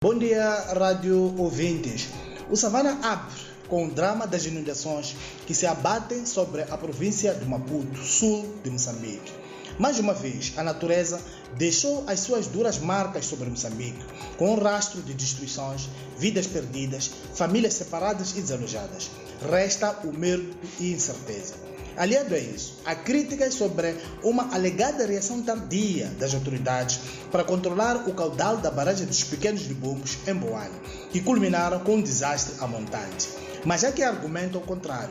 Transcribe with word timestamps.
Bom 0.00 0.16
dia, 0.16 0.48
rádio 0.78 1.34
ouvintes. 1.36 2.06
O 2.48 2.56
Savana 2.56 3.00
abre 3.02 3.34
com 3.66 3.84
o 3.84 3.90
drama 3.90 4.28
das 4.28 4.44
inundações 4.46 5.16
que 5.44 5.52
se 5.52 5.66
abatem 5.66 6.24
sobre 6.24 6.62
a 6.62 6.78
província 6.78 7.34
de 7.34 7.44
Maputo, 7.44 7.98
sul 8.04 8.46
de 8.62 8.70
Moçambique. 8.70 9.32
Mais 9.76 9.98
uma 9.98 10.14
vez, 10.14 10.52
a 10.56 10.62
natureza 10.62 11.20
deixou 11.56 12.04
as 12.06 12.20
suas 12.20 12.46
duras 12.46 12.78
marcas 12.78 13.26
sobre 13.26 13.50
Moçambique, 13.50 13.98
com 14.36 14.54
um 14.54 14.62
rastro 14.62 15.02
de 15.02 15.12
destruições, 15.14 15.88
vidas 16.16 16.46
perdidas, 16.46 17.10
famílias 17.34 17.74
separadas 17.74 18.30
e 18.36 18.40
desalojadas. 18.40 19.10
Resta 19.50 19.98
o 20.04 20.16
medo 20.16 20.56
e 20.78 20.92
incerteza. 20.92 21.54
Aliado 21.98 22.32
a 22.32 22.38
isso, 22.38 22.74
há 22.84 22.94
críticas 22.94 23.54
sobre 23.54 23.96
uma 24.22 24.54
alegada 24.54 25.04
reação 25.04 25.42
tardia 25.42 26.06
das 26.16 26.32
autoridades 26.32 27.00
para 27.32 27.42
controlar 27.42 28.08
o 28.08 28.14
caudal 28.14 28.56
da 28.58 28.70
barragem 28.70 29.04
dos 29.04 29.24
Pequenos 29.24 29.62
Libumbos 29.62 30.16
em 30.24 30.32
Boane, 30.32 30.78
que 31.10 31.20
culminaram 31.20 31.80
com 31.80 31.96
um 31.96 32.00
desastre 32.00 32.54
a 32.60 32.68
montante. 32.68 33.28
Mas 33.64 33.82
há 33.82 33.90
que 33.90 34.04
argumentam 34.04 34.60
o 34.60 34.64
contrário. 34.64 35.10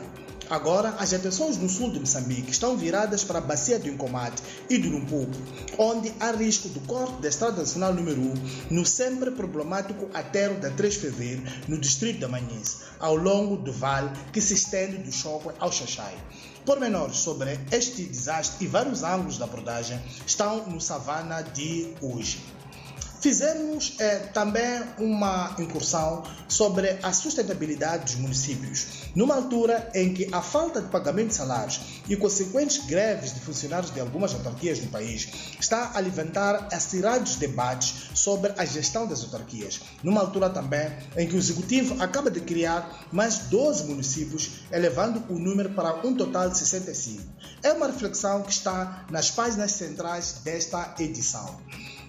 Agora, 0.50 0.94
as 0.98 1.12
atenções 1.12 1.58
no 1.58 1.68
sul 1.68 1.90
de 1.90 2.00
Moçambique 2.00 2.50
estão 2.50 2.74
viradas 2.74 3.22
para 3.22 3.38
a 3.38 3.42
bacia 3.42 3.78
do 3.78 3.86
Incomate 3.86 4.42
e 4.70 4.78
do 4.78 4.88
Lumpupo, 4.88 5.36
onde 5.76 6.10
há 6.18 6.30
risco 6.30 6.70
do 6.70 6.80
corte 6.80 7.20
da 7.20 7.28
Estrada 7.28 7.58
Nacional 7.58 7.92
número 7.92 8.18
1 8.18 8.34
no 8.70 8.86
sempre 8.86 9.30
problemático 9.30 10.08
aterro 10.14 10.58
da 10.58 10.70
3 10.70 10.94
de 10.94 11.00
fevereiro, 11.00 11.42
no 11.68 11.76
distrito 11.78 12.20
da 12.20 12.28
Manhães, 12.28 12.78
ao 12.98 13.14
longo 13.14 13.58
do 13.58 13.72
vale 13.72 14.10
que 14.32 14.40
se 14.40 14.54
estende 14.54 14.96
do 14.96 15.12
Choque 15.12 15.50
ao 15.60 15.70
Xaxai. 15.70 16.16
Pormenores 16.64 17.18
sobre 17.18 17.60
este 17.70 18.04
desastre 18.04 18.64
e 18.64 18.68
vários 18.68 19.02
ângulos 19.02 19.36
da 19.36 19.44
abordagem 19.44 20.00
estão 20.26 20.66
no 20.66 20.80
Savana 20.80 21.42
de 21.42 21.92
hoje. 22.00 22.40
Fizemos 23.20 23.96
eh, 23.98 24.18
também 24.32 24.80
uma 24.96 25.56
incursão 25.58 26.22
sobre 26.46 26.98
a 27.02 27.12
sustentabilidade 27.12 28.04
dos 28.04 28.14
municípios, 28.14 28.86
numa 29.12 29.34
altura 29.34 29.90
em 29.92 30.14
que 30.14 30.32
a 30.32 30.40
falta 30.40 30.80
de 30.80 30.88
pagamento 30.88 31.28
de 31.28 31.34
salários 31.34 31.80
e 32.08 32.14
consequentes 32.14 32.86
greves 32.86 33.34
de 33.34 33.40
funcionários 33.40 33.92
de 33.92 33.98
algumas 33.98 34.32
autarquias 34.34 34.80
no 34.80 34.86
país 34.86 35.28
está 35.58 35.86
a 35.86 35.98
alimentar 35.98 36.68
acirados 36.72 37.34
debates 37.34 38.10
sobre 38.14 38.52
a 38.56 38.64
gestão 38.64 39.04
das 39.04 39.24
autarquias, 39.24 39.80
numa 40.04 40.20
altura 40.20 40.48
também 40.48 40.88
em 41.16 41.26
que 41.26 41.34
o 41.34 41.38
Executivo 41.38 42.00
acaba 42.00 42.30
de 42.30 42.40
criar 42.40 43.08
mais 43.10 43.38
12 43.38 43.84
municípios, 43.86 44.60
elevando 44.70 45.24
o 45.28 45.40
número 45.40 45.70
para 45.70 46.06
um 46.06 46.14
total 46.14 46.50
de 46.50 46.58
65. 46.58 47.20
É 47.64 47.72
uma 47.72 47.88
reflexão 47.88 48.42
que 48.42 48.52
está 48.52 49.04
nas 49.10 49.28
páginas 49.28 49.72
centrais 49.72 50.40
desta 50.44 50.94
edição. 51.00 51.58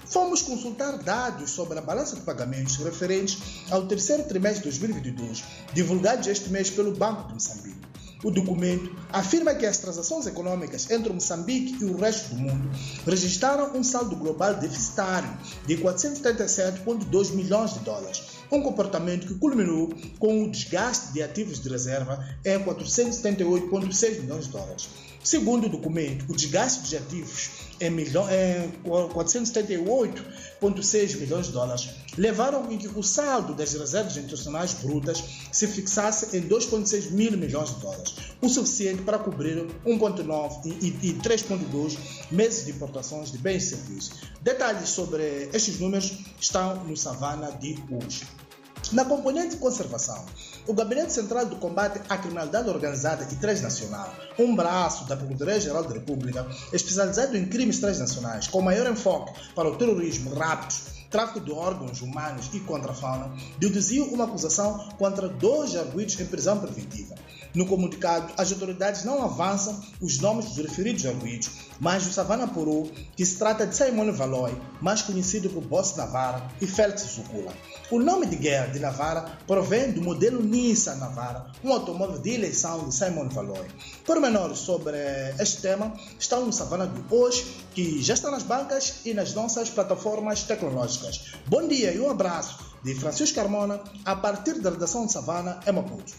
Fomos 0.09 0.41
consultar 0.41 0.97
dados 0.97 1.51
sobre 1.51 1.77
a 1.77 1.81
balança 1.83 2.15
de 2.15 2.21
pagamentos 2.21 2.77
referentes 2.77 3.37
ao 3.69 3.85
terceiro 3.85 4.23
trimestre 4.23 4.63
de 4.63 4.79
2022, 4.79 5.43
divulgados 5.71 6.25
este 6.25 6.49
mês 6.49 6.71
pelo 6.71 6.91
Banco 6.91 7.27
de 7.27 7.35
Moçambique. 7.35 7.77
O 8.23 8.31
documento 8.31 8.93
afirma 9.13 9.53
que 9.53 9.67
as 9.67 9.77
transações 9.77 10.25
econômicas 10.25 10.89
entre 10.89 11.13
Moçambique 11.13 11.77
e 11.81 11.85
o 11.85 11.95
resto 11.95 12.33
do 12.33 12.41
mundo 12.41 12.71
registraram 13.05 13.77
um 13.77 13.83
saldo 13.83 14.15
global 14.15 14.55
deficitário 14.55 15.29
de 15.67 15.77
477,2 15.77 17.31
milhões 17.33 17.75
de 17.75 17.79
dólares, 17.81 18.23
um 18.51 18.61
comportamento 18.61 19.27
que 19.27 19.35
culminou 19.35 19.93
com 20.17 20.43
o 20.43 20.49
desgaste 20.49 21.13
de 21.13 21.21
ativos 21.21 21.61
de 21.61 21.69
reserva 21.69 22.25
em 22.43 22.59
478,6 22.59 24.21
milhões 24.21 24.45
de 24.45 24.51
dólares. 24.51 24.89
Segundo 25.23 25.67
o 25.67 25.69
documento, 25.69 26.25
o 26.31 26.35
desgaste 26.35 26.89
de 26.89 26.97
ativos 26.97 27.69
em, 27.81 27.89
milho, 27.89 28.21
em 28.29 28.71
478,6 28.83 31.17
milhões 31.17 31.47
de 31.47 31.51
dólares 31.51 31.89
levaram 32.17 32.71
em 32.71 32.77
que 32.77 32.87
o 32.87 33.03
saldo 33.03 33.53
das 33.53 33.73
reservas 33.73 34.15
internacionais 34.15 34.75
brutas 34.75 35.21
se 35.51 35.67
fixasse 35.67 36.37
em 36.37 36.47
2,6 36.47 37.11
mil 37.11 37.33
milhões 37.33 37.75
de 37.75 37.81
dólares, 37.81 38.15
o 38.41 38.47
suficiente 38.47 39.01
para 39.01 39.19
cobrir 39.19 39.67
1,9 39.85 40.73
e, 40.81 40.87
e 41.07 41.13
3,2 41.15 41.97
meses 42.31 42.63
de 42.65 42.71
importações 42.71 43.29
de 43.31 43.37
bens 43.37 43.63
e 43.63 43.75
serviços. 43.75 44.21
Detalhes 44.41 44.87
sobre 44.89 45.49
estes 45.53 45.79
números 45.79 46.13
estão 46.39 46.81
no 46.85 46.95
Savana 46.95 47.51
de 47.51 47.77
hoje. 47.91 48.25
Na 48.91 49.05
componente 49.05 49.51
de 49.51 49.57
conservação, 49.57 50.25
o 50.65 50.73
Gabinete 50.73 51.13
Central 51.13 51.45
do 51.45 51.57
Combate 51.57 52.01
à 52.09 52.17
Criminalidade 52.17 52.67
Organizada 52.69 53.27
e 53.31 53.35
Transnacional, 53.35 54.11
um 54.39 54.55
braço 54.55 55.07
da 55.07 55.15
Procuradoria-Geral 55.15 55.83
da 55.83 55.93
República, 55.93 56.47
especializado 56.73 57.37
em 57.37 57.45
crimes 57.45 57.79
transnacionais, 57.79 58.47
com 58.47 58.63
maior 58.63 58.91
enfoque 58.91 59.31
para 59.53 59.69
o 59.69 59.75
terrorismo, 59.75 60.33
raptos, 60.33 60.85
tráfico 61.11 61.39
de 61.39 61.51
órgãos 61.51 62.01
humanos 62.01 62.49
e 62.51 62.59
contrafauna, 62.61 63.31
deduziu 63.59 64.05
uma 64.05 64.23
acusação 64.23 64.89
contra 64.97 65.27
dois 65.27 65.75
arguidos 65.75 66.19
em 66.19 66.25
prisão 66.25 66.59
preventiva. 66.59 67.13
No 67.53 67.65
comunicado, 67.65 68.31
as 68.37 68.51
autoridades 68.51 69.03
não 69.03 69.23
avançam 69.23 69.81
os 69.99 70.19
nomes 70.19 70.45
dos 70.45 70.57
referidos 70.57 71.05
arguidos, 71.05 71.49
mas 71.79 72.05
o 72.05 72.13
Savana 72.13 72.43
apurou 72.43 72.91
que 73.15 73.25
se 73.25 73.37
trata 73.37 73.65
de 73.65 73.75
Simone 73.75 74.11
Valoy, 74.11 74.55
mais 74.79 75.01
conhecido 75.01 75.49
por 75.49 75.63
Boss 75.63 75.95
Navarra, 75.95 76.47
e 76.61 76.67
Félix 76.67 77.01
Zucula. 77.15 77.51
O 77.89 77.99
nome 77.99 78.27
de 78.27 78.35
guerra 78.35 78.67
de 78.67 78.79
Navarra 78.79 79.39
provém 79.47 79.91
do 79.91 80.01
modelo 80.01 80.43
Nissan 80.43 80.95
Navarra, 80.95 81.51
um 81.63 81.73
automóvel 81.73 82.19
de 82.19 82.35
eleição 82.35 82.87
de 82.87 82.93
Simone 82.93 83.33
Valoy. 83.33 83.67
Pormenores 84.05 84.59
sobre 84.59 84.97
este 85.39 85.61
tema 85.61 85.93
estão 86.19 86.45
no 86.45 86.53
Savana 86.53 86.85
de 86.85 87.01
hoje, 87.13 87.45
que 87.73 88.01
já 88.01 88.13
está 88.13 88.29
nas 88.29 88.43
bancas 88.43 89.01
e 89.05 89.13
nas 89.13 89.33
nossas 89.33 89.69
plataformas 89.69 90.43
tecnológicas. 90.43 91.33
Bom 91.47 91.67
dia 91.67 91.91
e 91.91 91.99
um 91.99 92.09
abraço 92.11 92.69
de 92.83 92.95
Francisco 92.95 93.35
Carmona, 93.35 93.81
a 94.05 94.15
partir 94.15 94.59
da 94.61 94.69
redação 94.69 95.05
de 95.05 95.11
Savana, 95.11 95.59
em 95.65 95.71
Maputo. 95.71 96.13